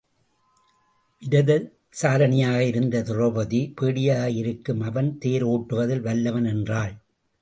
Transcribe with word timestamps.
விரதசாரணியாக 1.21 2.59
இருந்த 2.59 3.01
திரெளபதி 3.01 3.61
பேடியாக 3.81 4.33
இருக்கும் 4.35 4.81
அவன் 4.81 5.17
தேர் 5.17 5.45
ஒட்டுவதில் 5.45 6.01
வல்லவன் 6.01 6.45
என்றாள். 6.45 6.93